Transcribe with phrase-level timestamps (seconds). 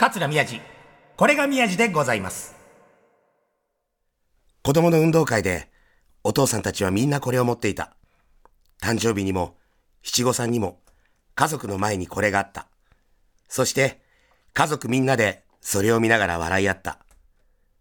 [0.00, 0.62] 桂宮治。
[1.18, 2.56] これが宮治でございます。
[4.62, 5.70] 子供の運動会で、
[6.24, 7.94] お父さんたちはみんなこれを持っていた。
[8.82, 9.58] 誕生日にも、
[10.02, 10.80] 七五三にも、
[11.34, 12.66] 家族の前にこれがあった。
[13.46, 14.00] そして、
[14.54, 17.00] 家族みんなでそれを見ながら笑い合った。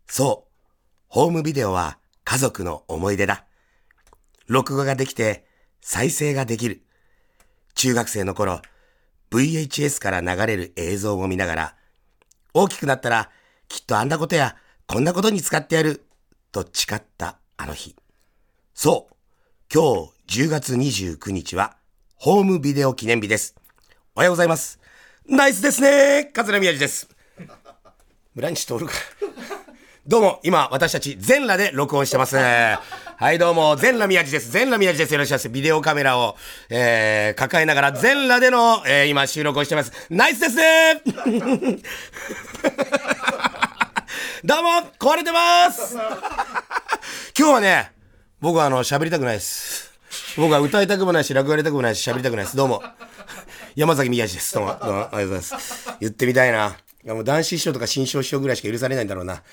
[0.06, 0.52] そう、
[1.08, 3.46] ホームビデオは家族の思い出だ。
[4.48, 5.46] 録画ができて、
[5.80, 6.82] 再生ができる。
[7.76, 8.62] 中学生の頃、
[9.32, 11.79] VHS から流れる映像を見ながら、
[12.54, 13.30] 大きくなったら、
[13.68, 14.56] きっとあんなことや、
[14.88, 16.06] こんなことに使ってやる、
[16.52, 17.96] と誓ったあの日。
[18.74, 19.16] そう、
[19.72, 21.78] 今日10月29日は、
[22.16, 23.56] ホームビデオ記念日です。
[24.16, 24.80] おはようございます。
[25.28, 27.08] ナイスですね桂宮治です。
[28.34, 28.92] 村西徹か。
[30.10, 32.36] どうも、今、私たち全裸で録音してます。
[32.36, 32.82] は
[33.32, 34.50] い、どうも、全裸宮治です。
[34.50, 35.14] 全裸宮治です。
[35.14, 35.50] よろしくお願いします。
[35.50, 36.36] ビデオカメラを、
[36.68, 39.92] えー、抱えながら全裸での、えー、今、収録をしてます。
[40.10, 40.58] ナイスです
[44.44, 46.04] どうも、壊れてます今
[47.36, 47.92] 日はね、
[48.42, 49.92] 僕はあの、喋りたくないです。
[50.38, 52.58] 僕は歌いたくもないし、落語やりたくもないし、喋りたくないです。
[52.58, 52.82] どうも。
[53.76, 54.56] 山崎宮治です。
[54.56, 55.88] どうも、どうも、ありがとうございます。
[56.00, 56.76] 言ってみたいな。
[57.04, 59.42] いやもう男子師匠とか新章師匠ぐらいしか許されないんだろうな。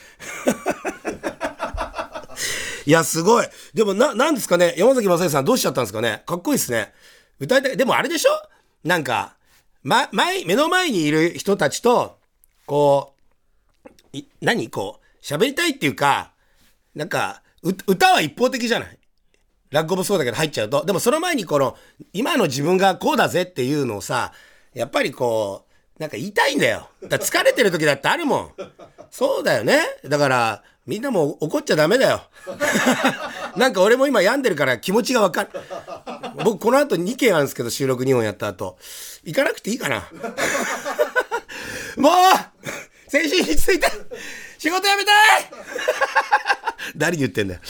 [2.86, 3.46] いや、すごい。
[3.74, 4.74] でも、な、なんですかね？
[4.78, 6.22] 山崎正義さんどうしちゃったんですかね？
[6.24, 6.92] かっこいいですね。
[7.40, 7.76] 歌いたい。
[7.76, 8.30] でもあれでしょ？
[8.84, 9.36] なんか、
[9.82, 12.18] ま、前、目の前にいる人たちと、
[12.64, 13.14] こ
[13.84, 14.70] う、い何？
[14.70, 16.30] こう、喋りたいっていうか、
[16.94, 18.98] なんか、う歌は一方的じゃない？
[19.70, 20.84] 落語もそうだけど入っちゃうと。
[20.84, 21.76] でもその前にこの、
[22.12, 24.32] 今の自分がこうだぜっていうのをさ、
[24.74, 25.65] やっぱりこう、
[25.98, 26.88] なんか言いんだよ。
[27.08, 28.52] だ疲れてる時だってあるもん。
[29.10, 29.80] そうだよね。
[30.04, 32.22] だから、みんなも怒っちゃダメだよ。
[33.56, 35.50] なんか俺も今病んでるから気持ちがわかる。
[36.44, 38.78] 僕この後2件あるんですけど、収録2本やった後。
[39.24, 40.08] 行かなくていいかな。
[41.96, 42.12] もう
[43.08, 43.90] 先週について
[44.58, 45.50] 仕事辞めたい
[46.96, 47.60] 誰に言ってんだよ。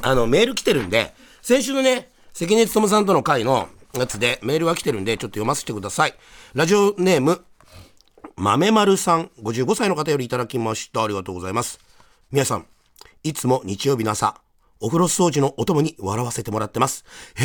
[0.00, 6.14] あの、メール来てるんで、先週のね、関根勤さんとの会のやつでメールが来てるんで、ちょっと読ませてください。
[6.54, 7.44] ラジオネーム、
[8.36, 11.04] 豆丸さん、55歳の方よりいただきました。
[11.04, 11.78] ありがとうございます。
[12.32, 12.66] 皆さん、
[13.22, 14.40] いつも日曜日の朝、
[14.80, 17.04] お風呂掃除のお供に笑わせてもらってます。
[17.38, 17.42] え？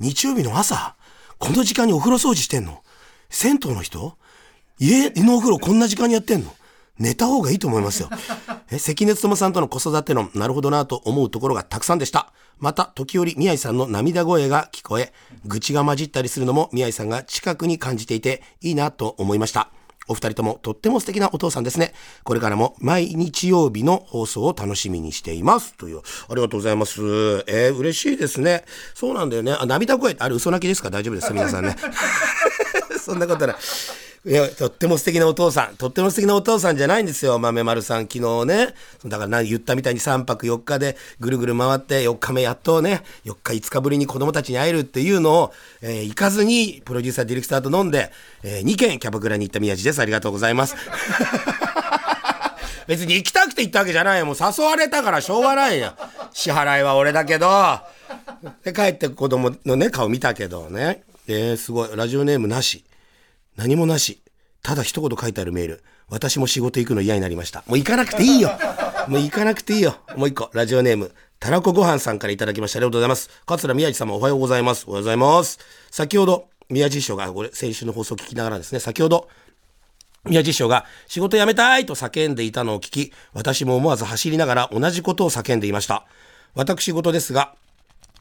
[0.00, 0.96] 日曜日の朝？
[1.38, 2.82] この時間にお風呂掃除してんの？
[3.30, 4.16] 銭湯の人？
[4.78, 6.52] 家のお風呂こんな時間にやってんの？
[6.98, 8.10] 寝た方がいいと思いますよ。
[8.70, 8.78] え？
[8.78, 12.32] 関根勤さんとの子育てのなるほどなと思うところがたくさんでした。
[12.58, 15.12] また、時折宮井さんの涙声が聞こえ、
[15.44, 19.70] 愚痴が混じったりするのも宮井さんが近くに感じていていいなと思いました。
[20.08, 21.92] お二人ともとっても素敵なお父さんですね。
[22.24, 25.74] これからも毎日曜日の放送を楽しみにしています。
[25.74, 27.00] という、ありがとうございます。
[27.46, 28.64] えー、嬉しいですね。
[28.94, 29.52] そうなんだよね。
[29.52, 30.90] あ、涙声、あれ嘘泣きですか？
[30.90, 31.76] 大丈夫です皆さんね。
[33.00, 33.56] そんなことない。
[34.26, 35.76] いや、とっても素敵なお父さん。
[35.76, 37.38] とっても素敵なお父さんじゃないんですよ。
[37.38, 38.74] 豆丸さん、昨日ね。
[39.04, 45.52] だから何言ったみたいに3泊4日でぐるぐる回って4日目やっとね、4日5日ぶりに子供たちに会えるっていうのを、
[45.82, 48.10] えー行かずにプロデューサー、ディレクターと飲んで、
[48.42, 50.00] え2軒キャバクラに行った宮地です。
[50.00, 50.74] ありがとうございます。
[52.86, 54.26] 別に行きたくて行ったわけじゃないよ。
[54.26, 55.92] もう誘われたからしょうがないよ。
[56.32, 57.78] 支払いは俺だけど。
[58.62, 61.02] で、帰って子供のね、顔見たけどね。
[61.28, 61.90] えー、すごい。
[61.94, 62.84] ラジオネームなし。
[63.56, 64.20] 何もなし。
[64.62, 65.84] ただ一言書いてあるメール。
[66.08, 67.64] 私も仕事行くの嫌になりました。
[67.66, 68.50] もう行かなくていいよ。
[69.08, 69.96] もう行かなくていいよ。
[70.16, 70.50] もう一個。
[70.52, 71.12] ラジオネーム。
[71.38, 72.78] たらこごはんさんからいただきました。
[72.78, 73.30] ありがとうございます。
[73.46, 74.84] 桂宮治様おはようございます。
[74.86, 75.58] おはようございます。
[75.90, 79.28] 先ほど、宮治師匠が、これ、先週の放送を聞きながらですね、先ほど、
[80.24, 86.06] 宮地師匠が仕事辞めたいと叫んでいたのを聞き、私も思わず走りながら同じことを叫んでいました。
[86.54, 87.54] 私事ですが、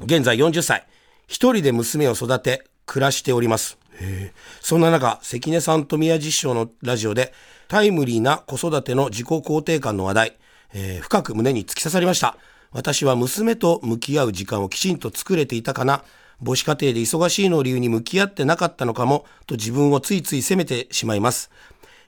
[0.01, 0.85] 現在40歳、
[1.27, 3.77] 一人で娘を育て、暮らしております。
[4.61, 7.33] そんな中、関根さんと宮地師匠のラジオで、
[7.67, 10.37] タイムリーな子育ての自己肯定感の話題、
[10.73, 12.37] えー深く胸に突き刺さりました。
[12.71, 16.03] 私は娘と向き合う時間をきちんと作れていたかな、
[16.43, 21.51] 母子家庭で忙しいのを理由に向き合ってなかったのかも、と自分をついつい責めてしまいます。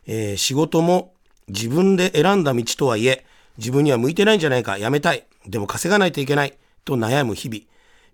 [0.07, 1.13] えー仕事も
[1.47, 3.25] 自分で選んだ道とはいえ、
[3.57, 5.25] 自分には向いてないんじゃないか、やめたい。
[5.47, 6.57] でも稼がないといけない。
[6.83, 7.61] と悩む日々。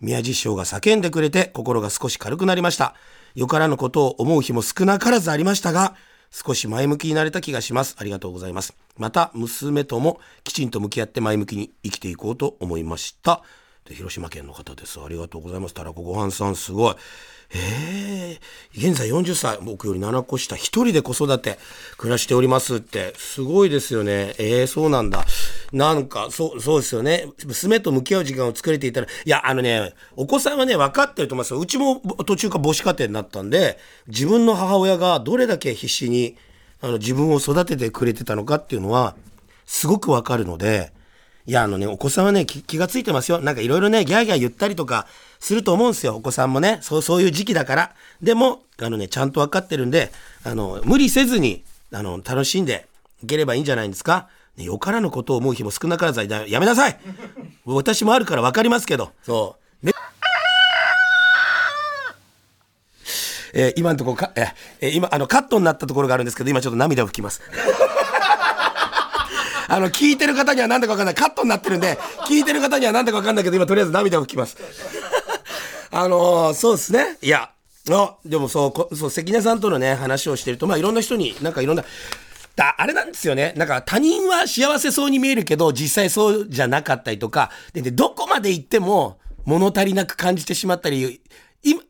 [0.01, 2.95] 宮地師匠が叫んでくれて心が少し軽くなりました。
[3.35, 5.95] よからぬことを思う日も少なからずありましたが、
[6.31, 7.95] 少し前向きになれた気がします。
[7.99, 8.75] ありがとうございます。
[8.97, 13.43] また、娘ともきちんと向き合って前向きに生きていこうと思いました。
[13.85, 14.99] で広島県の方です。
[14.99, 15.73] ありがとうございます。
[15.73, 16.95] たらこごはんさん、すごい。
[17.53, 18.39] ええ
[18.77, 21.57] 現在40歳、僕より7個下、一人で子育て、
[21.97, 24.35] 暮らしておりますって、すごいですよね。
[24.37, 25.25] ええそうなんだ。
[25.73, 27.27] なんか、そう、そうですよね。
[27.45, 31.59] 娘と向き合う時間を作れていたら、いや、あのね、お子さんはね、分かってると思いますよ。
[31.59, 36.37] うちも途中から母子家庭になったんで、自分の母親がどれだけ必死に、
[36.81, 39.15] あの、自分を育ててくれてたのかっていうのは、
[39.65, 40.93] すごくわかるので、
[41.47, 43.39] いや、あのね、お子さんはね、気がついてますよ。
[43.39, 45.07] なんかいろいろね、ギャーギャー言ったりとか
[45.39, 46.15] すると思うんですよ。
[46.15, 47.95] お子さんもね、そう、そういう時期だから。
[48.21, 50.11] でも、あのね、ちゃんとわかってるんで、
[50.43, 52.88] あの、無理せずに、あの、楽しんで
[53.23, 54.29] いければいいんじゃないんですか。
[54.55, 56.99] ね、よからぬことを思う日も少なからずやめなさい
[57.65, 59.11] 私もあるから分かりますけど。
[59.23, 59.85] そう。
[59.85, 59.93] ね。
[63.53, 67.41] えー、今のところか、えー、今、あの、カットになったところがあるんですけど、今ちょっと涙を拭きます。
[69.71, 71.15] あの、聞いてる方には何だか分かんない。
[71.15, 71.97] カットになってるんで、
[72.27, 74.57] 聞いてる方には何だか分かんないけど、今とりあえず涙を拭きます。
[75.91, 77.18] あのー、そうですね。
[77.21, 77.50] いや、
[77.89, 81.85] あ、でもそう、そう、関根さんとのね、話をしてると、まあいろんな人に、なんかいろんな、
[82.57, 83.53] だあれなんですよね。
[83.56, 91.21] なんか他人は幸せそうに見えるけど、実際そうじゃなかったりとか、で、でどこまで行っても物足りなく感じてしまったり、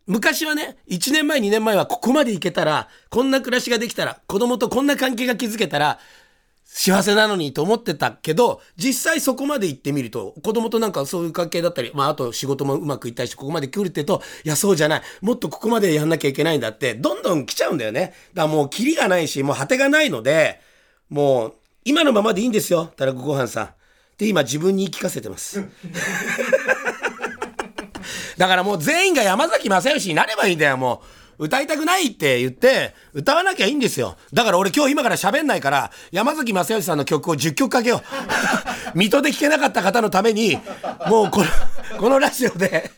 [0.06, 5.98] 昔はね、1年前、2年前はここまで行けたら、こんな暮らしができたら、子供とこんな関係が築けたら、
[6.74, 15.02] 幸せなのにと思ってたけど、実際そこまで行ってみると、子供となんかそういう関係だったり、まああと仕事もうまくいったりして、ここまで来るってと、いやそうじゃない。
[15.20, 18.14] もっとここまでやんなきゃいけないんだって、どんどん来ちゃうんだよね。
[18.34, 20.62] だからもうキリがないし、もう果てがないので、
[21.10, 21.54] もう
[21.84, 23.66] 今のままでいいんですよ、たらこごはんさん。
[23.66, 23.70] っ
[24.18, 25.66] て今自分に言い聞かせてます。
[28.38, 31.21] だからもう全員が山崎正義になればいいんだよ、もう。
[31.42, 34.16] 歌いたくないって言って、歌わなきゃいいんですよ。
[34.32, 38.02] だから俺今日今から喋んないから、山崎正義さんの曲を10曲かけよう。
[38.94, 40.60] 水戸で聴けなかった方のために、
[41.08, 41.48] もうこの、
[41.98, 42.92] このラジオで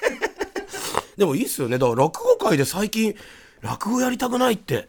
[1.16, 1.78] でもいいっすよね。
[1.78, 3.16] だから落語界で最近、
[3.62, 4.86] 落語やりたくないって、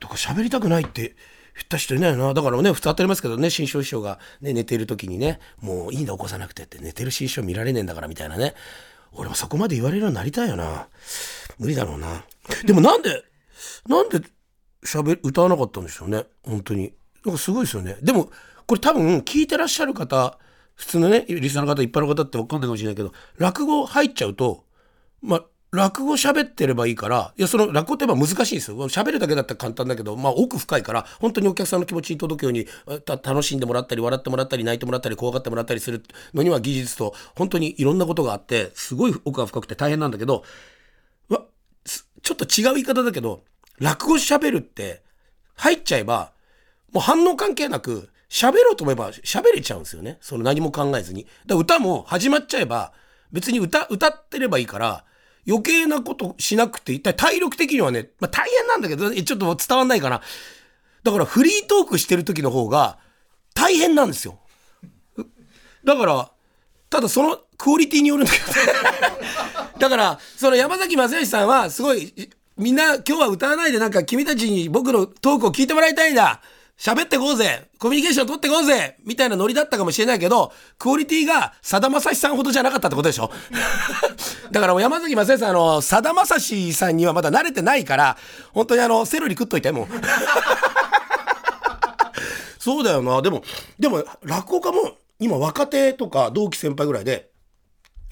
[0.00, 1.14] とか喋りたくないって
[1.56, 2.32] 言った人いないよな。
[2.32, 8.54] だからね、普通当たりますけどね、新章師匠がね、寝てる時にね、もういいんだ起こさなくてって寝てる新章見られねえんだからみたいなね。
[9.12, 10.88] 俺もそこまで言われるようになりたいよな。
[11.60, 12.24] 無理だろうな。
[12.64, 13.22] でもなんで、
[13.86, 14.20] なんで
[14.82, 16.24] 喋、歌わなかったんでしょうね。
[16.42, 16.92] 本当に。
[17.24, 17.98] なんかすごいですよね。
[18.02, 18.30] でも、
[18.66, 20.38] これ多分聞いてらっしゃる方、
[20.74, 24.64] 普通のね、リスナーの方、一般の方って分かんないかもしれないけど、落語入っちゃうと、
[25.20, 28.76] まあ、落語喋ってればいいから、いや、その落語って言えば難しいですよ。
[28.88, 32.66] 喋るだけだったら簡単だけど、まあ奥深いから、本当にお客さんの気持ちに届くように、
[33.06, 36.02] 楽しんでもらったり、笑ってもらったり、泣いてもらったり、怖がってもらったりする
[36.34, 40.44] のには技術と、本当にいろんなことがあって、すごい奥が深くて大変なんだけど、
[42.30, 43.42] ちょっと違う言い方だけど、
[43.80, 45.02] 落語喋るって、
[45.56, 46.32] 入っちゃえば、
[46.92, 50.18] もう反応関係なく、喋ろうと思えば喋れちゃうんですよね。
[50.20, 51.26] その何も考えずに。
[51.46, 52.92] だ歌も始まっちゃえば、
[53.32, 55.04] 別に歌、歌ってればいいから、
[55.48, 60.22] 余計なことしなくて、一体体力的にはね、まあ大変なんだけど、ちょっと伝わんないかな。
[61.02, 63.00] だからフリートークしてる時の方が
[63.54, 64.38] 大変なんですよ。
[65.82, 66.30] だから、
[66.90, 68.46] ただそのクオリティによるんだけど。
[69.78, 72.12] だから、その山崎正義さんはすごい、
[72.58, 76.40] みんな今日は歌わないでなんか君たちに僕のトークを聞いてもらいたいんだ。
[76.76, 83.30] 喋ってこうぜコミュニケーション取ってこうぜみたいなノリだったかもしれないけど、クオリティがさだまさしさんほどじゃなかったってことでしょ？
[84.50, 88.16] だからもう山崎正義さん、あの、さだまさしさんにはまだ慣れてないから、
[88.52, 89.88] 本当にあの、セロリ食っといて、もう。
[92.58, 93.22] そうだよな。
[93.22, 93.42] でも、
[93.78, 97.30] でも、落語家も、今若手とか同期先輩ぐらいで、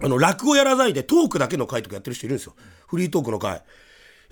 [0.01, 2.55] あの、落語やらないでトークだけの回とかやってる人いるんですよ。
[2.87, 3.63] フリートークの回。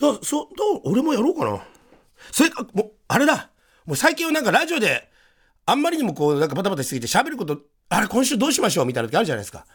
[0.00, 0.46] いや、そう、
[0.84, 1.60] 俺もやろうかな。
[2.30, 3.50] それか、もう、あれだ。
[3.86, 5.10] もう最近はなんかラジオで、
[5.64, 9.66] あんまりにもこう、なんかバタバタしすぎて喋ること、あれ今週どうしましょうみたいな時あるじゃないですか。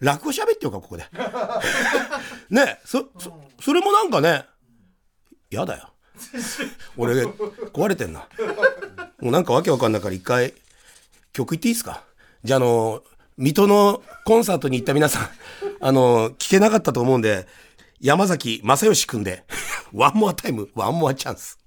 [0.00, 1.04] 落語喋ってよか、ここで。
[2.50, 4.46] ねそ、そ、それもなんかね、
[5.50, 5.90] 嫌だよ。
[6.96, 8.26] 俺、壊れてんな。
[9.20, 10.54] もうなんかわけわかんないから一回、
[11.32, 12.04] 曲行っていいですか？
[12.44, 13.02] じゃあ、あの、
[13.36, 15.28] 水戸のコンサートに行った皆さん、
[15.80, 17.46] あの、聞けなかったと思うんで、
[18.00, 19.44] 山崎まさよしくんで、
[19.92, 21.58] One more time, One more chance。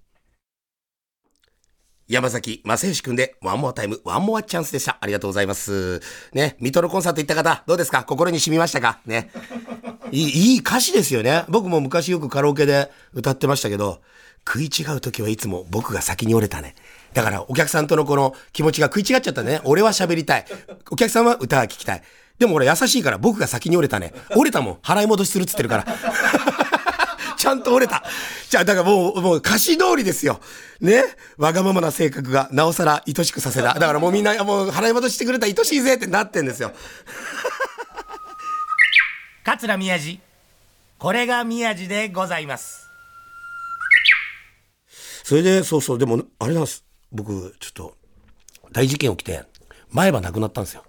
[2.08, 4.98] 山崎まさよしくんで、 One more time, One more chance でした。
[5.00, 6.02] ありがとうございます。
[6.34, 8.04] ね、水戸のコンサート行った方、どうですか？
[8.04, 9.00] 心に染みましたか？
[9.06, 9.32] ね。
[10.12, 11.46] いい、いい歌詞ですよね。
[11.48, 14.02] 僕も昔よくカラオケで歌ってましたけど、
[14.46, 16.76] 食い違う時はいつも僕が先に折れたね。
[17.14, 19.62] だからお客さんとのこの気持ちが食い違っちゃったね。
[19.64, 20.46] 俺は喋りたい。
[20.92, 22.04] お客さんは歌が聴きたい。
[22.40, 24.14] でも俺優しいから僕が先に折れたね。
[24.36, 24.74] 折れたもん。
[24.76, 25.86] 払い戻しするっつってるから。
[27.38, 28.04] ちゃんと折れた。
[28.50, 30.40] じゃあ、だからもう、もう歌詞通りですよ。
[30.80, 31.04] ね？
[31.38, 33.74] わがままな性格が、なおさら愛しくさせた。
[33.74, 36.72] だからもうみんな、もう払い戻してくれた愛しいぜってなってんですよ。
[39.44, 40.22] 桂宮治。
[40.98, 42.88] これが宮治でございます。
[45.24, 46.86] それで、そうそう、でも、あれなんです。
[47.14, 47.96] 僕、ちょっと、
[48.72, 49.44] 大事件起きて、
[49.92, 50.84] 前歯なくなったんですよ。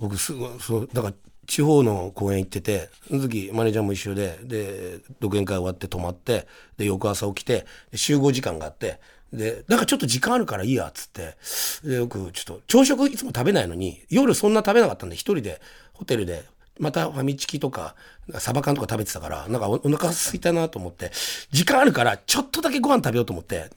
[0.00, 1.14] 僕、すごい、そう、だから、
[1.46, 8.98] 地方の公園行ってて、その時マネージャーも一緒で、で、独演会終わって泊まって、で、翌朝起きて、集合時間があって、
[9.32, 11.36] で、なんかちょっと時間あるからいいや、つって。
[11.84, 15.60] で、よくちょっと、朝食いつも食べないのに、夜そんな食べなかったんで、一人で
[15.92, 16.44] ホテルで、
[16.78, 17.94] またファミチキとか、
[18.38, 21.10] サバ缶とか食べてたから、なんかおお腹空いたなと思って、
[21.50, 23.70] 時間あるから、ちょっとだけご飯食べようと思って、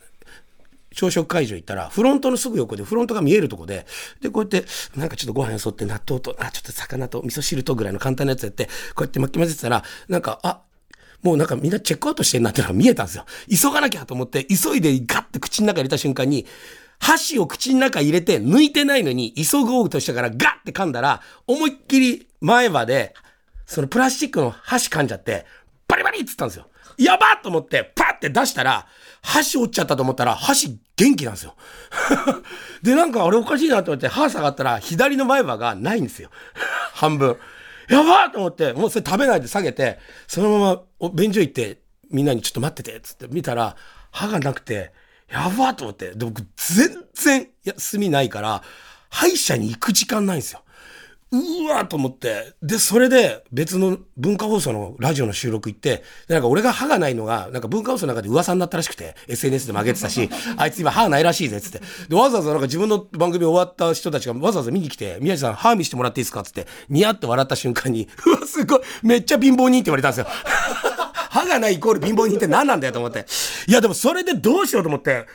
[0.94, 3.86] 朝食会場行ったら、フロントのすぐ横で、フロントが見えるとこで、
[4.22, 4.66] で、こうやって、
[4.96, 10.62] なんかちょっとご飯よそって、納豆と、あ、ちょっと魚と味噌汁とぐらいの簡単なやつやって、こうやって巻き混ぜてたら、なんか、あ、
[11.22, 13.26] もうなんかみんなチェックアウトしてんなってのが見えたんですよ。
[13.50, 16.46] 急がなきゃと思って、急いでガッて口の中入れた瞬間に、
[17.00, 23.14] 箸を口の中入れて抜いてないのに、急ごうとしたからガッて噛んだら、思いっきり前歯で、
[23.66, 25.46] そのプラスチックの箸噛んじゃって、
[25.88, 26.68] バリバリっつったんですよ。
[26.98, 28.88] やばと思って、パッて出したら、
[29.22, 31.56] 箸折っちゃったと思ったら、箸元気なんですよ。
[32.82, 36.30] で、なんかあれおかしいなと思って、歯下がったら、左の前歯がないんですよ。
[36.94, 37.38] 半分。
[37.90, 43.76] やばと思って、もうそれ食べないで下げて、そのままお便所行って、みんなにちょっと待ってて、つって見たら、
[44.12, 44.92] 歯がなくて、
[45.30, 46.12] やばと思って。
[46.12, 48.64] で、僕全然休みないから、
[49.10, 50.64] 歯医者に行く時間ないんですよ。
[51.30, 52.54] うわーと思って。
[52.64, 61.82] で、それで別の文化放送のラジオの収録行って、なんか俺が歯がないのが、なんか文化放送の中で噂になったらしくて、SNS で曲げてたし、 あいつ今歯ないらしいぜ、つって。
[62.08, 70.28] で、わざわざなんか自分の番組終わった人たちがわざわざ見に来て、宮地さん歯見してもらっていいですかつって、ニヤって笑った瞬間に、 うわ、すごい、めっちゃ貧乏人って言われたんですよ。
[71.30, 73.26] 歯がないイコール貧乏人って何なんだよと思って。
[73.68, 75.26] いや、でもそれでどうしようと思って。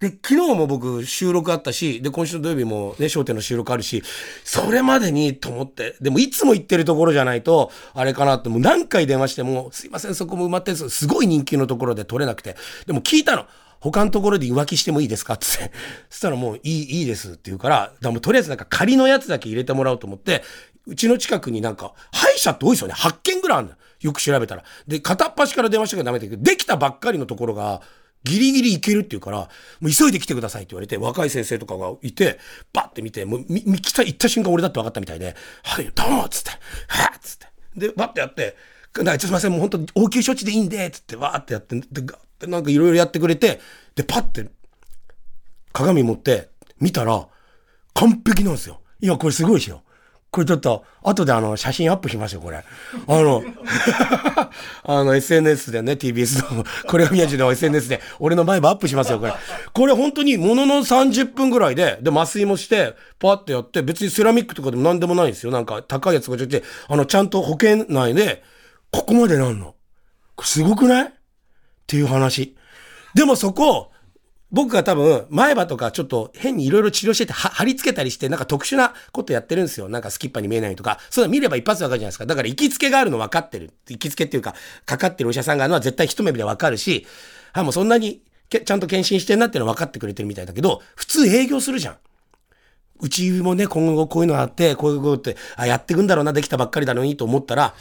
[0.00, 4.02] で、昨日も僕収録あったし、で、今週の土曜日もね、商店の収録あるし、
[4.44, 12.56] それまでにと思って、でもいつも行ってるところじゃないと、あれかなって、もう何回電話しても、すいません、そこも埋まってるんですすごい人気のところで取れなくて。
[12.86, 13.46] でも聞いたの。
[13.80, 15.34] 他のところで浮気してもいいですか？
[15.34, 15.76] って言って。
[16.10, 20.42] そしたらもういい、いいですって言うから、だからもとりあえずなんか仮のやつだけ入れてもらおうと思って、
[20.86, 22.94] うちの近くになんか、歯医者って多いですよね。
[22.94, 23.78] 8件ぐらいあるのよ。
[24.00, 24.64] よく調べたら。
[24.86, 27.80] で、片っ端から電話しなきゃダメだけど、できたばっかりのところが、
[28.24, 29.38] ギリギリ行けるっていうから、
[29.80, 32.38] もう急いで来てくださいって言われて、若い先生とかがいて、
[32.72, 37.46] バッて見て、もう、み、み、来た、行った瞬間俺だって分かったみたいで、はい、どうもっつって、はっつって。
[37.76, 38.56] で、バッてやって、
[38.98, 43.60] なんかすいません、もう本当応急処置でいいんで、つって、わーってやって、で、ガッてなんかいろいろやってくれて、
[43.94, 44.50] で、パッて、
[45.72, 47.26] 鏡持って、見たら、
[47.94, 48.80] 完璧なんですよ。
[49.00, 49.82] いや、これすごいですよ。
[50.30, 52.58] これちょっと、後であの、写真アップしますよ、これ。
[52.58, 52.62] あ
[53.08, 53.42] の、
[54.84, 59.32] あの、SNS でね、TBS の、これが宮地の SNS で、俺の前歯アップしますよ、これ。
[59.72, 65.50] これ本当に、ものの30分ぐらいで、で、麻酔もして、パーってやって、別にセラミックとかでも何でもないんですよ。
[65.50, 68.44] なんか、高いやつがちょっと、あの、ちゃんと保険内で、
[68.92, 69.74] ここまでなんの？
[70.42, 71.04] すごくない？
[71.06, 71.10] っ
[71.88, 72.56] ていう話。
[73.14, 73.89] でもそこ、
[74.52, 79.88] 僕が多分、前歯とかちょっと変にいろいろ治療してて、貼り付けたりして、なんか特殊なことやってるんですよ。
[79.88, 80.98] なんかスキッパに見えないとか。
[81.08, 82.26] そういうの見れば一発わかるじゃないですか。
[82.26, 83.72] だから行きつけがあるの分かってる。
[83.88, 84.54] 行きつけっていうか、
[84.86, 87.06] かかってるお医者さんがあるのは絶対一目でわかるし、
[87.52, 91.96] あ、もうそんなにけちゃんと検診してんなっていうの分かってくれてるみたいだけど、普通営業するじゃん。
[93.02, 97.74] うちもね、今後こういうのあって、こういうことって、あ、やってくんだろうな、できたばっかりだのにと思ったら、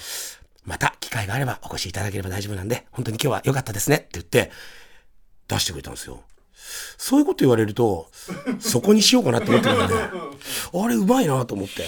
[0.65, 4.51] また機会があればお越しいただければ大丈夫なんで、本当に今日は良かったですねって言って、
[5.47, 6.21] 出してくれたんですよ。
[6.97, 8.09] そういうこと言われると、
[8.59, 9.93] そこにしようかなって思ってるんで、
[10.73, 11.85] あれうまいなと思って。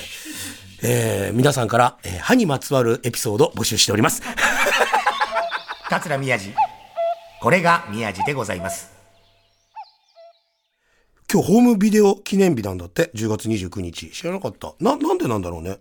[0.83, 4.21] えー、皆さんから、えー歯にまつわるエピソード募集しております。
[5.89, 6.53] 桂宮治
[7.41, 8.91] これが宮治でございます
[11.31, 14.09] 今日ホームビデオ記念日なんだって、10月29日。
[14.11, 14.73] 知らなかった。
[14.79, 15.79] な、なんでなんだろうね。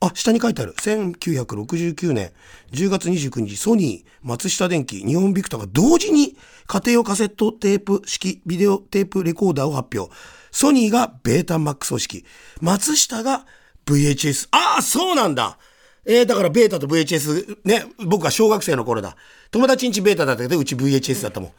[0.00, 0.74] あ、下に書いてある。
[0.74, 2.32] 1969年
[2.72, 10.12] 10月29日、ソニー、松下電器、日本ビクターが同時に家庭用カセットテープ式ビデオテープレコーダーを発表。
[10.50, 12.24] ソニーがベータマックス方式。
[12.60, 13.44] 松下が
[13.86, 14.48] VHS。
[14.52, 15.58] ああ、そうなんだ
[16.06, 19.16] えー、だからベータと VHS、ね、僕が小学生の頃だ。
[19.50, 21.52] 友達んちベータだったけど、うち VHS だったもん。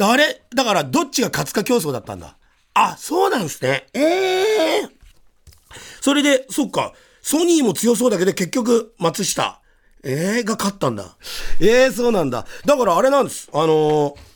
[0.00, 2.36] あれだからどっちが勝つか競争だったんだ。
[2.74, 3.86] あ、そうなんですね。
[3.92, 4.88] ええ
[6.00, 9.60] それで、そっか、ソニーも強そうだけど、結局、松下、
[10.04, 11.16] ええが勝ったんだ。
[11.60, 12.44] ええそうなんだ。
[12.66, 13.48] だからあれなんです。
[13.52, 14.32] あのー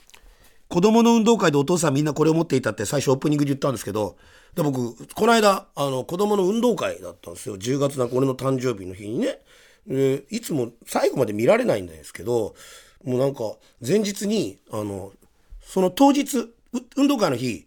[0.69, 4.17] 子供の運動会でお父さんみんなこれを持っていたって最初オープニングで言ったんですけど、
[4.55, 7.57] で僕、この間、あの、子供の運動会だったんですよ。
[7.57, 9.39] 10月なんか俺の誕生日の日にね。
[9.87, 12.57] でいつも最後まで見られないんですけど、
[13.05, 13.55] もうなんか、
[13.87, 15.13] 前日に、あの、
[15.63, 16.53] その当日、
[16.97, 17.67] 運動会の日、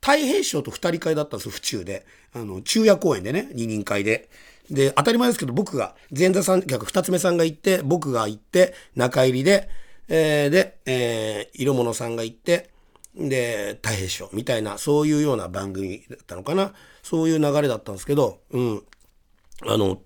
[0.00, 2.04] 太平賞と二人会だったんですよ、府中で。
[2.34, 4.28] あの、昼夜公演でね、二人会で。
[4.70, 9.68] で、当たり前ですけど、僕が、前座さん、逆二つ目さんが行って、僕が行って、中入りで、
[10.08, 12.70] えーで、えー色物さんが行って、
[13.16, 16.72] で、太平賞みたいな、そういうような番組だったのかな。
[17.02, 18.82] そういう流れだったんですけど、うん。
[19.66, 20.00] あの、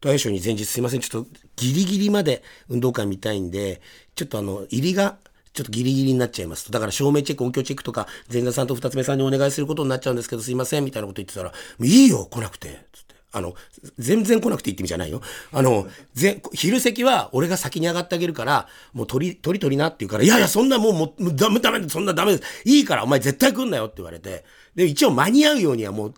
[0.00, 3.80] 大変賞に前日すいません、ちょっとギリギリまで運動会見たいんで、
[4.14, 5.18] ちょっとあの、入りが、
[5.52, 6.70] ちょっとギリギリになっちゃいます。
[6.70, 12.68] だから照明チェック、音響チェックとか、前座さんと二つ目さんにお願いすることになっちゃうんですけど、すいません、みたいなこと言ってたら、いいよ、来なくて。
[12.92, 13.14] つって。
[13.30, 13.54] あの、
[13.98, 15.20] 全然来なくていいって意味じゃないよ。
[15.52, 22.62] あの、ぜ昼席は俺が先に上がってあげるから、もう取り、取りなって言うから、いやいや、そんなもう、もう、ダメダメ、そんなダメです。
[22.64, 24.44] いいから、お前絶対来んなよって言われて。
[24.74, 26.14] で、一応間に合うようにはもう、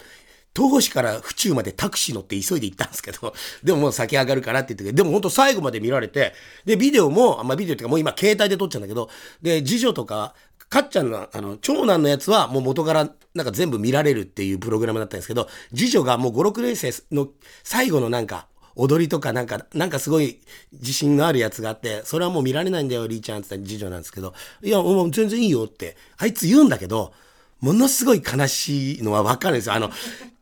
[0.55, 9.09] 東郷市から府中までタクシー乗って急いで行ったんですけど、 でももう先上がるからって言ってて、でも本当最後まで見られて、で、ビデオも、あんまあビデオっていうかもう今携帯で撮っちゃうんだけど、
[9.43, 10.35] で、次女とか、
[10.71, 17.29] かっちゃんの、あの、長男のやつはもう元からなんか全部見られるっていうプログラムだったんですけど、次女がもう5、6年生の
[17.65, 18.47] 最後のなんか、
[18.77, 20.41] 踊りとかなんか、なんかすごい
[20.73, 27.13] 自信のあるやつがあって、それはもう見られないんだよ、リーちゃんって言った次女なんですけど、いや、もう全然いいよって、あいつ言うんだけど、
[27.61, 29.75] ものすごい悲しいのは分かるんですよ。
[29.75, 29.91] あの、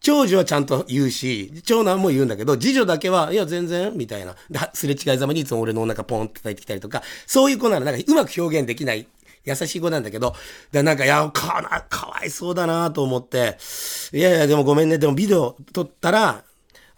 [0.01, 4.37] 長女はちゃんと言うし、長男も言うんだけど、次女だけは、いや、全然、みたいな。
[4.73, 9.09] すれ違いざまにいつも俺のお腹ポンって叩いてきたりとか、そういう子なら、なんかうまく表現できない。
[9.45, 10.35] 優しい子なんだけど、
[10.73, 13.57] でなんか、いや、かな、かわいそうだなと思って、
[14.13, 16.45] いやいや、でもごめんね、でもビデオ撮ったら、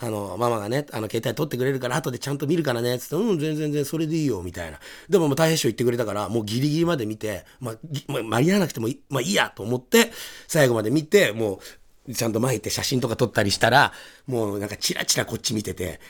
[0.03, 4.81] あの、ママがね、あの、携帯撮ってくれるから、後でちゃんと見るからね、つって、うん、全然全然、それでいいよ、みたいな。
[5.11, 7.75] でももう大変賞言ってくれたから、もうギリギリまで見て、まあ、
[8.09, 10.11] ま、間に合わなくてもいい、まあいいやと思って、
[10.49, 11.61] 最後まで見て、も
[12.09, 13.93] う、ちゃんと前行って写真とか撮ったりしたら、
[14.27, 16.01] もうなんかチラチラこっち見てて、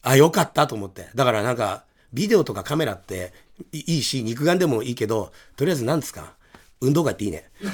[0.00, 1.10] あ、よかったと思って。
[1.14, 3.34] だからなんか、ビデオとかカメラって
[3.72, 6.34] いいいし、肉眼でもいいけど、とりあえず何ですか？
[6.80, 7.50] 運動会っていいね。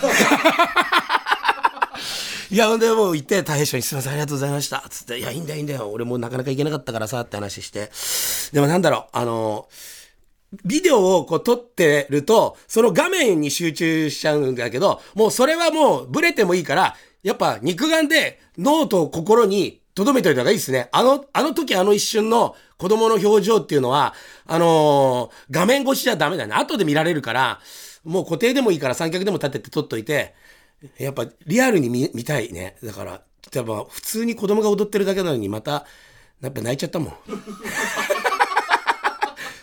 [2.51, 4.85] いや、ほんでもう行って、大変賞にすいません、ありがとうございました。
[4.91, 5.89] つって、いや、いいんだよ、いいんだよ。
[5.91, 7.91] 俺もうなかなか行けなかったからさ、って話して。
[8.53, 9.69] でもなんだろう、あの、
[10.67, 20.89] ビデオをこう撮ってると、その画面に集中しちゃうんだけど、もうそれはもうブレてもいいから、やっぱ肉眼で脳と心にとどめといた方がいいですね。
[20.93, 24.15] あの、あの時あの一瞬の子供の表情っていうのは、
[24.47, 26.55] あのー画面越しじゃダメだね。
[26.55, 27.61] 後で見られるから、
[28.05, 30.35] もう固定でもいいから三脚でも立てて撮っといて、
[30.99, 32.77] やっぱリアルに見見たいね。
[32.83, 33.23] だから、
[33.55, 35.87] やっぱ普通に子供が踊ってるだけなのにまた、
[36.41, 37.13] やっぱ泣いちゃったもん。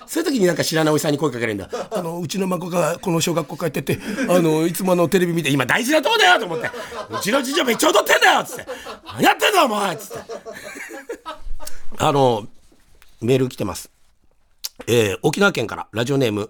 [0.09, 1.69] そういう時になんか知らないおじさんに声かけるんだ。
[1.91, 6.67] あの、うちの孫がこの小学校帰ってて、あの、いつものテレビ見て、今大事なとこだよと思って、
[7.11, 8.65] うちの次女めっちゃ踊ってんだよつって、
[9.05, 10.23] 何やってんだお前つって。
[11.99, 12.47] あの、
[13.21, 13.91] メール来てます。
[14.87, 16.49] えー沖縄県からラジオネーム、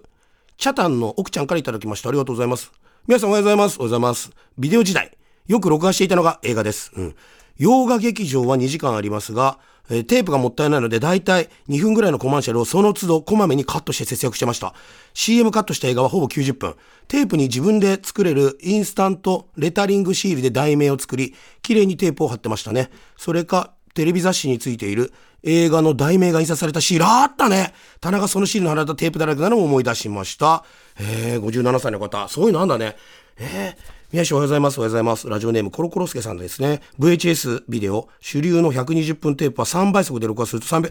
[0.56, 2.08] チャタンの奥ちゃんからいただきました。
[2.08, 2.72] ありがとうございます。
[3.06, 3.76] 皆さんおはようございます。
[3.76, 4.30] おはようございます。
[4.58, 5.18] ビデオ時代、
[5.48, 6.92] よく録画していたのが映画です。
[6.96, 7.14] うん。
[7.58, 9.58] 洋画劇場は2時間ありますが、
[9.90, 14.74] えテープがもったいないので、だいたい2分ぐらいのコマーシャルをその都度こまめにカットして節約してました。
[15.14, 16.76] CM カットした映画はほぼ90分。
[17.08, 22.90] テープに自分で作れるインスタントレタリングシールで題名を作り、綺麗にテープを貼ってましたね。
[23.16, 30.64] それか、テレビ雑誌についている映画の題名が印刷されたシールあったね棚がそのシールの貼られたテープだらけなのを思い出しました。
[30.98, 32.28] えー、57歳の方。
[32.28, 32.96] そういうのあんだね。
[33.38, 34.78] えー、宮下おはようございます。
[34.78, 35.28] おはようございます。
[35.28, 36.80] ラジオネームコロコロスケさんですね。
[36.98, 40.90] VHS ビデオ、主流の120分テープは3倍速で録画すると3倍、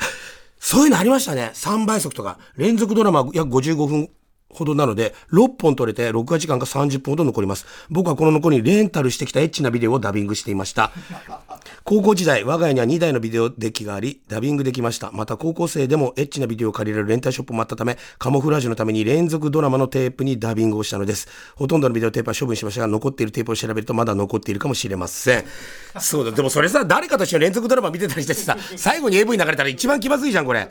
[0.57, 1.51] そういうのありましたね。
[1.53, 2.39] 3倍速とか。
[2.55, 4.09] 連続ドラマ約55分
[4.49, 7.65] ほどなので、6本撮れて録画時間が30分ほど残ります。
[7.89, 10.91] 僕はこの残りにレンタルしてきたエッチなビデオをダビングしていました。
[11.83, 15.11] 高校時代、我が家には2台のビデオデッキがあり、ダビングできました。
[15.11, 21.27] また高校生でもエッチなビデオを借りれるレンタルショップもあったため、カモフラージュのために連続ドラマのテープにダビングをしたのです。
[21.55, 25.45] ほとんどのビデオテープは処分しましたが、残っているテープを調べるとまだ残っているかもしれません。
[25.99, 30.69] そうだ、でもそれさ、誰かと一緒に連続ドラマ見てたりしてさ、最後に AV 流れたら一番気まずいじゃん、これ。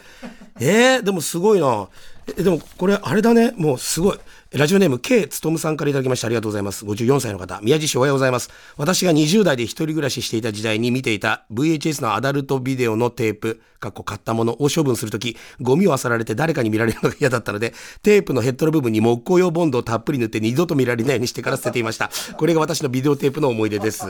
[0.60, 1.88] えー、でもすごいな。
[2.36, 4.18] えでもこれあれだね、もうすごい。
[4.52, 6.26] ラジオネーム K つとむさんからいただきました。
[6.26, 6.84] ありがとうございます。
[6.86, 7.60] 54歳の方。
[7.62, 8.50] 宮地市おはようございます。
[8.76, 22.10] 私が20代で一人暮らししていた時代に見ていた VHS のアダルトビデオのテープ、かっこ買ったものを処分するとき、ゴミを漁られて誰かに見られるのが嫌だったので、テープのヘッドの部分に木工用ボンドをたっぷり塗って二度と見られないようにしてから捨てていました。
[22.36, 24.04] これが私のビデオテープの思い出です。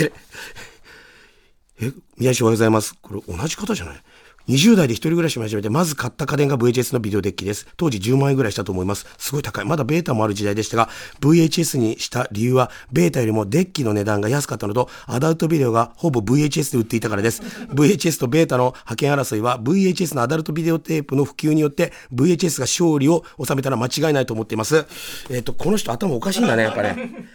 [0.00, 2.94] え、宮地おはようございます。
[3.02, 4.02] これ同じ方じゃない？
[4.48, 7.66] 20代で一人暮らしを始めて、まず買った家電が VHS のビデオデッキです。
[7.76, 9.06] 当時10万円ぐらいしたと思います。
[9.18, 9.64] すごい高い。
[9.64, 10.88] まだベータもある時代でしたが、
[11.20, 17.42] VHS にした理由は、ベータよりもデッキの値段が安かったのと、アダルトビデオがほぼ VHS で売っていたからです。
[17.42, 24.86] VHS とベータの覇権争いは、VHS のアダルトビデオテープの普及によって、VHS が勝利を収めたら間違いないと思っています。
[25.28, 27.26] えっ、と、この人頭おかしいんだね、やっぱね。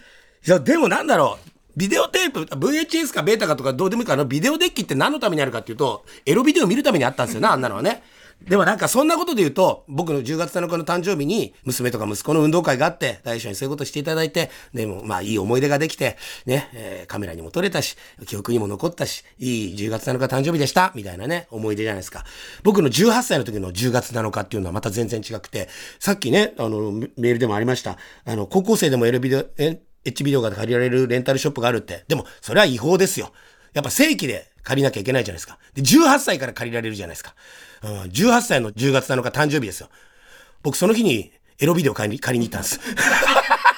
[0.46, 1.51] いや、でもなんだろう。
[1.76, 8.02] ビデオテープ、VHS かベータかとかどうでもいいから、ビデオデッキって何のためにあるかっていうと、エロビデオ見るためにあったんですよね、あんなのはね。
[8.48, 22.24] でもなんかそんなことで言うと、僕の10月7日の誕生日に、娘とか息子の運動会があって、大将にそういうことしていただいて、でもまあいい思い出ができて、ね、えーカメラにも撮れたし、記憶にも残ったし、いい10月7日誕生日でした、みたいなね、思い出じゃないですか。
[22.62, 27.96] 僕の18歳の時の10月7日っていうのはまた全然違くて、さっきね、あの、メールでもありました。
[28.24, 32.04] あの、高校生でも L ビデオ、え H ビデオが借りられるレンタルショップがあるって。
[32.08, 33.32] でも、それは違法ですよ。
[33.72, 35.58] やっぱ正規で借りなきゃいけないじゃないですか。
[35.74, 37.34] で、18歳から借りられるじゃないですか。
[37.82, 39.88] うん、18歳の10月7日誕生日ですよ。
[40.62, 42.80] 僕その日にエロビデオ借り借りに行ったんです。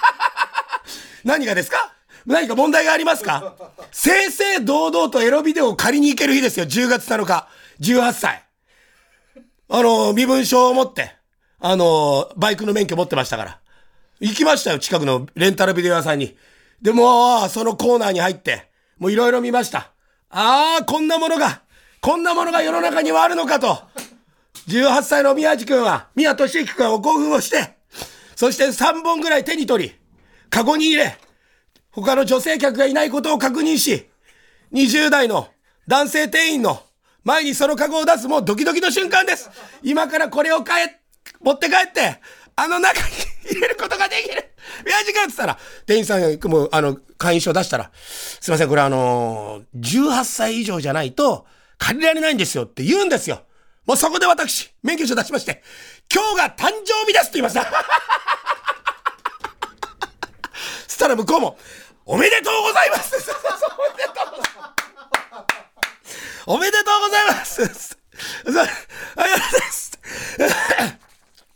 [1.24, 1.92] 何がですか？
[2.26, 3.54] 何か問題がありますか？
[3.92, 6.66] 正々堂々とエロビデオを借りに行ける日ですよ。
[6.66, 7.48] 10月7日。
[7.80, 8.44] 18歳。
[9.68, 11.14] あの、身分証を持って、
[11.58, 13.60] あの、バイクの免許持ってましたから。
[14.20, 16.36] 行きましたよ、近くのレンタルビデオ屋さんに。
[16.80, 19.92] でも、そのコーナーに入って、もういろいろ見ました。
[20.30, 21.62] ああ、こんなものが、
[22.00, 23.78] こんなものが世の中にはあるのかと。
[24.68, 27.76] 18歳の宮地君は、宮俊之君は興奮をして、
[28.36, 29.94] そして3本ぐらい手に取り、
[30.50, 31.18] カゴに入れ、
[31.90, 34.08] 他の女性客がいないことを確認し、
[34.72, 35.48] 20代の
[35.86, 36.82] 男性店員の
[37.24, 39.50] 前にそのカゴを出すもうドキドキの瞬間です。
[39.82, 41.00] 今からこれを変え、
[41.40, 42.20] 持って帰って、
[42.56, 43.06] あの中に
[43.50, 44.50] 入れることができる。
[44.84, 51.46] 宮地君って言ったら、店員さんがもう、あの、会員証出したら、すいません、これあのー、18歳以上じゃないと
[51.78, 53.42] 借りられないんですよって言うんですよ。
[53.86, 55.62] もうそこで私、免許証出しまして、
[56.12, 57.64] 今日が誕生日ですって言いました。
[60.86, 61.58] そしたら向こうも、
[62.06, 63.14] おめでとうございます
[66.46, 67.78] おめでとうございますおめでと
[68.42, 71.03] うございますありがとうございます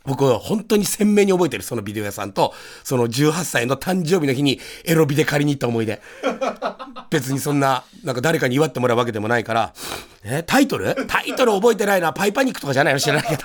[0.09, 6.01] 僕は本当に鮮明に覚えてる、そのビデオ屋さんと、その18歳の誕生日の日にエロビで借りに行った思い出。
[7.11, 9.75] 別にそんな、なんか誰かに祝ってもらうわけでもないから、
[10.25, 11.07] え、タイトル？
[11.07, 12.14] タイトル覚えてないな。
[12.14, 13.01] パイパニックとかじゃないの？
[13.01, 13.42] 知らないけど。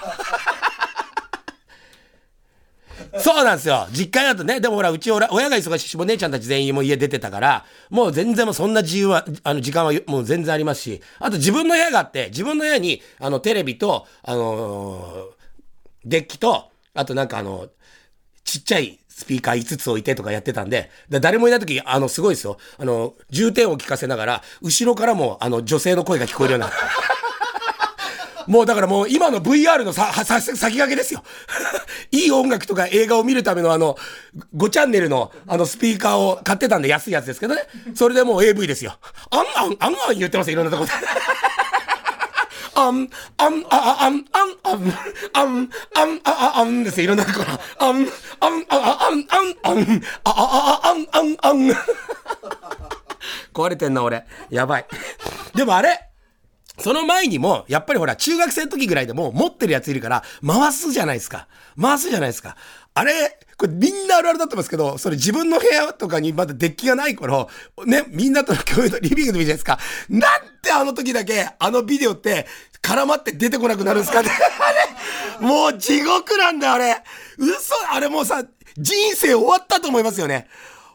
[3.20, 3.88] そうなんですよ。
[3.92, 15.43] 実家だとね、でもほら、うち親が忙しいし、も姉ちゃんたち全員も家出てたから、もう全然もうそんな自由は、あの、時間はもう全然ありますし、あと自分の部屋があって、自分の部屋に、あの、テレビと、あのー
[16.06, 17.68] デッキと、あとなんかあの、
[18.44, 22.58] ちっちゃいスピーカー5つ置いてとかやってたんで、だ誰もいない時、あの、すごいですよ。
[22.78, 26.72] あの、重点を聞かせながら、後ろからも、あの、女性の声が聞こえるような。
[28.48, 31.24] もうだからもう今の VR のさ、はさ、先駆けですよ。
[32.12, 33.98] いい音楽とか映画を見るためのあの、
[34.58, 37.62] 5チャンネルのあのスピーカーを買ってたんで安いやつですけどね。
[37.96, 38.98] それでもう AV ですよ。
[39.30, 40.92] あんあん、あんあん言ってますよ、いろんなとこで。
[42.76, 44.94] あん、あん、あ、あ、あん、あん、あん、
[45.34, 47.06] あん、あん、あ、あ、あんですよ。
[47.06, 47.46] いろんなところ。
[47.80, 48.08] あん、あん、あ、
[48.70, 51.72] あ、あん、あん、あん、あ、あ、あ、あん、あん、あん。
[53.54, 54.26] 壊れてんな、俺。
[54.50, 54.86] やばい。
[55.56, 56.10] でもあれ
[56.80, 61.48] その前にも、やっぱりほら、中学生の時ぐらいでも持ってるやついるから、回すじゃないですか。
[61.80, 62.58] 回すじゃないですか。
[62.96, 67.50] あれ、これみんなあるあるだってますけど、それ自分の部屋とかにまだデッキがない頃、
[67.86, 69.80] ね、みんなとの共有のリビングで見るじゃないですか。
[70.10, 72.46] なんであの時だけ、あのビデオって、
[72.82, 74.30] 絡まって出てこなくなるんですかね。
[75.40, 77.02] あれ、もう地獄なんだ、あれ。
[77.38, 78.44] 嘘、あれもうさ、
[78.78, 80.48] 人生終わったと思いますよね。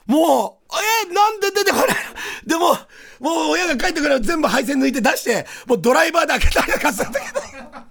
[0.07, 0.75] もう、
[1.07, 1.11] え？
[1.11, 1.87] ーなんで出てこない？
[2.47, 2.77] でも、
[3.21, 7.88] もう親が帰ってくる全部配線抜いて出して、もうドライバーで開けたりとかするんだけど。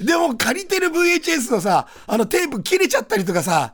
[0.00, 3.72] でも借りてる VHS のさ、あのテープ切れちゃったりとかさ、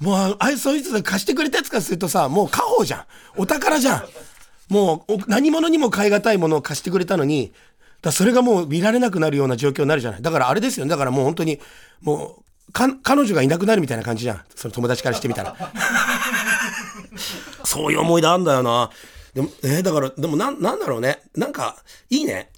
[0.00, 3.04] もうあいそいつが貸してくれたやつからするとさ、もう家宝じゃん。
[3.36, 4.04] お宝じゃん。
[4.68, 7.52] もうお何者にも買い難いものを貸してくれたのに、
[8.02, 10.22] だそれがもう見られなくなるような状況になるじゃない。
[10.22, 10.90] だからあれですよね。
[10.90, 11.60] だからもう本当に、
[12.02, 14.42] もう、か、彼女がいなくなるみたいな感じじゃん。
[14.54, 15.56] その友達からしてみたら。
[17.64, 18.90] そういう思い出あんだよな。
[19.34, 21.22] でも、えーだから、でもなん、なんだろうね。
[21.34, 21.76] なんか、
[22.10, 22.50] いいね。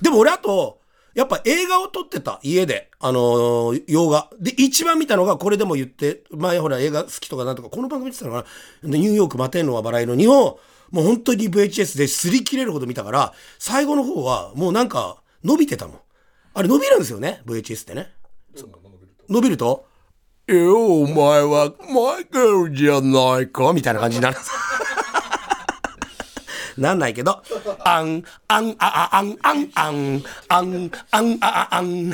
[0.00, 0.78] でも俺あと、
[1.18, 2.92] やっぱ映画を撮ってた、家で。
[3.00, 4.30] あのー洋画。
[4.38, 8.46] で、一番見たのが、これでも言って、前ほら映画好きとかなんとか、この番組見てたのか
[8.84, 8.88] な。
[8.88, 10.60] でニューヨーク摩天楼は笑いの2を、
[10.92, 15.98] もう本当に VHS で擦り切れるほど見たから、最後の方は、もうなんか、伸びてたもん。
[16.54, 18.12] あれ伸びるんですよね、VHS ってね。
[19.28, 19.86] 伸びると、
[20.46, 23.72] えー、お前はマイケルじゃないか？
[23.72, 24.36] みたいな感じになる。
[26.78, 27.42] なんないけど、
[27.84, 32.12] あん、あん、あ、あ、あん、あん、あん、あん、あん、あ、あん。